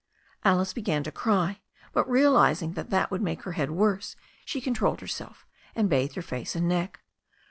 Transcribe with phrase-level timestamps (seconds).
[0.43, 1.59] Alice began to cry,
[1.93, 6.23] but realizing that that would make her head worse, she controlled herself, and bathed her
[6.23, 7.01] face and neck.